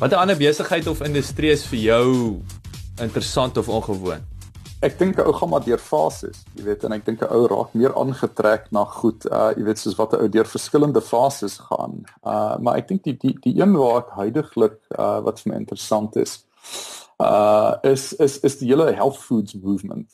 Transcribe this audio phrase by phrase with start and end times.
[0.00, 2.04] Watter ander besigheid of industrie is vir jou
[3.04, 4.22] interessant of ongewoon?
[4.80, 7.44] Ek dink 'n ou gaan maar deur fases, jy weet, en ek dink 'n ou
[7.46, 11.58] raak meer aangetrek na goed, uh jy weet, soos wat 'n ou deur verskillende fases
[11.58, 12.00] gaan.
[12.24, 15.58] Uh maar ek dink die die die een waar ek heidaglik uh wat vir my
[15.58, 16.46] interessant is,
[17.20, 20.08] uh is is is die hele health foods movement.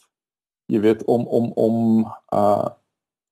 [0.67, 2.69] Jy weet om om om uh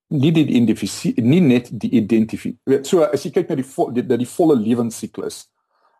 [0.07, 2.55] nie die identifisie nie net die identifie.
[2.83, 5.49] So as jy kyk na die vo, die, die volle lewensiklus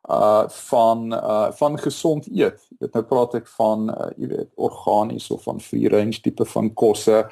[0.09, 2.67] uh van uh van gesond eet.
[2.79, 6.73] Dit nou praat ek van uh jy weet organies of van free range tipe van
[6.73, 7.23] kosse.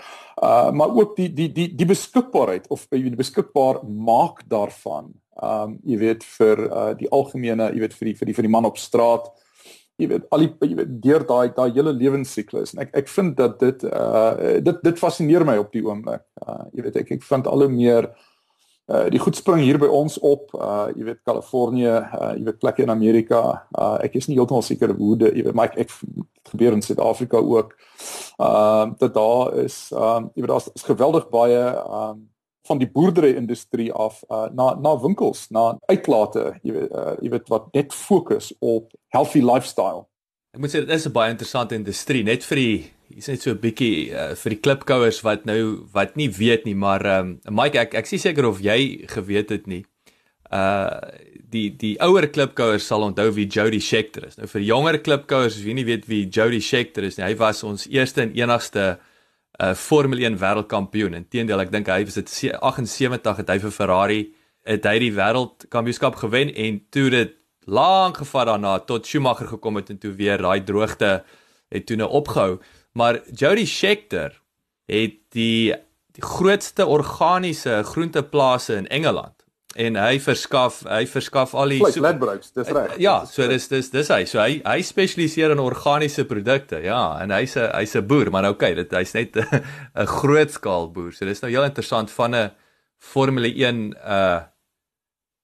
[0.41, 5.13] Uh maar ook die die die die beskikbaarheid of jy weet beskikbaar maak daarvan.
[5.41, 8.55] Um jy weet vir uh die algemene, jy weet vir die vir die vir die
[8.57, 9.29] man op straat.
[10.01, 13.37] Jy weet al die jy weet deur daai daai hele lewensiklus en ek ek vind
[13.37, 16.25] dat dit uh dit dit fascineer my op die oomblik.
[16.41, 18.31] Uh jy weet ek ek vind al hoe meer Uh
[18.85, 20.51] die goed spring hier by ons op.
[20.53, 23.63] Uh jy weet Kalifornië, uh jy weet plekke in Amerika.
[23.71, 26.83] Uh ek is nie heeltemal seker hoe dit jy weet maar ek, ek gebeur in
[26.83, 27.73] Suid-Afrika ook.
[28.37, 32.29] Ehm uh, dat daar is ehm um, jy weet daar's is geweldig baie ehm um,
[32.63, 37.29] van die boerdery industrie af uh na na winkels, na uitlate, jy weet uh, jy
[37.29, 40.07] weet wat net fokus op healthy lifestyle.
[40.53, 43.51] Ek moet sê dit is 'n baie interessante industrie net vir die hier's net so
[43.53, 47.55] 'n bietjie uh, vir die klipkouers wat nou wat nie weet nie, maar ehm um,
[47.55, 49.85] Mike ek ek is seker of jy geweet het nie.
[50.51, 50.99] Uh
[51.53, 54.37] die die ouer klipkouers sal onthou wie Jody Scheckter is.
[54.37, 57.87] Nou vir jonger klipkouers wie nie weet wie Jody Scheckter is nie, hy was ons
[57.87, 58.97] eerste en enigste
[59.61, 61.13] uh Formule 1 wêreldkampioen.
[61.13, 62.29] Inteendeel, ek dink hy was dit
[62.61, 64.21] 78 het hy vir Ferrari
[64.65, 67.35] het hy die wêreldkampioenskap gewen en toe dit
[67.65, 71.23] lank gevat daarna tot Schumacher gekom het en toe weer daai droogte
[71.73, 72.59] het toe nou opgehou.
[72.93, 74.41] Maar Jody Scheckter
[74.85, 75.73] het die
[76.13, 79.43] die grootste organiese groenteplase in Engeland
[79.73, 82.93] en hy verskaf hy verskaf al die Ladbrokes, dis reg.
[83.01, 84.21] Ja, so dis dis dis hy.
[84.29, 86.83] So hy hy spesialiseer in organiese produkte.
[86.85, 90.91] Ja, en hy's 'n hy's 'n boer, maar okay, dit hy's net 'n groot skaal
[90.93, 91.11] boer.
[91.11, 92.51] So dis nou heel interessant van 'n
[92.99, 94.41] Formule 1 uh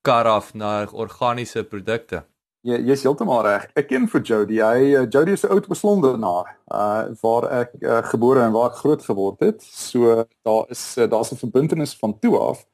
[0.01, 2.23] kar af na organiese produkte.
[2.68, 3.70] Ja, jy's heeltemal reg.
[3.80, 4.58] Ek ken vir Jody.
[4.59, 6.50] Hy uh, Jody is 'n oud beslondenaar.
[6.68, 9.64] Uh waar ek uh, gebore en waar ek groot geword het.
[9.64, 12.66] So daar is uh, daar's 'n verbintenis van toe af.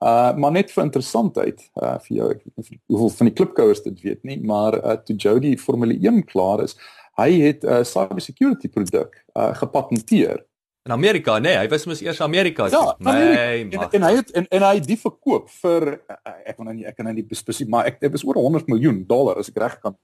[0.00, 3.82] Uh maar net vir interessantheid uh vir jou ek weet nie hoeveel van die klipkouers
[3.82, 6.76] dit weet nie, maar uh toe Jody Formule 1 klaar is,
[7.20, 10.46] hy het 'n uh, cyber security produk uh gepatenteer.
[10.86, 12.68] In Amerika, nee, hy was mos eers Amerika.
[12.70, 15.96] Ja, nee, en, en hy het en, en hy het die verkoop vir
[16.46, 18.70] ek kan nou nie ek kan nou nie spesifiek, maar ek dit was oor 100
[18.70, 19.96] miljoen dollar as ek reg kan.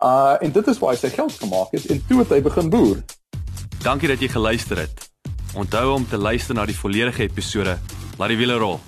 [0.00, 2.72] Uh en dit is waar hy sy geld gemaak het en toe het hy begin
[2.72, 3.04] boer.
[3.84, 5.04] Dankie dat jy geluister het.
[5.52, 7.76] Onthou om te luister na die volledige episode.
[8.16, 8.80] Laat die wiele rol.